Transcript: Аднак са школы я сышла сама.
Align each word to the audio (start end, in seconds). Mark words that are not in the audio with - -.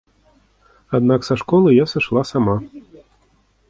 Аднак 0.99 1.27
са 1.29 1.35
школы 1.43 1.69
я 1.77 1.85
сышла 1.95 2.21
сама. 2.33 2.57